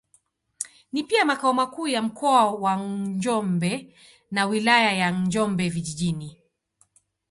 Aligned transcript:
Ni 0.93 1.03
pia 1.03 1.25
makao 1.25 1.53
makuu 1.53 1.87
ya 1.87 2.01
Mkoa 2.01 2.51
wa 2.51 2.75
Njombe 2.75 3.95
na 4.31 4.45
Wilaya 4.45 4.93
ya 4.93 5.11
Njombe 5.11 5.69
Vijijini. 5.69 6.39